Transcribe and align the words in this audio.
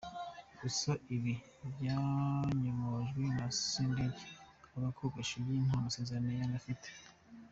Gusa 0.61 0.91
ibi 1.15 1.33
byanyomojwe 1.73 3.23
na 3.37 3.47
Sendege 3.61 4.25
uvuga 4.63 4.89
ko 4.97 5.03
Gashugi 5.15 5.53
nta 5.67 5.77
masezerano 5.85 6.29
yari 6.39 6.55
afite. 6.61 6.87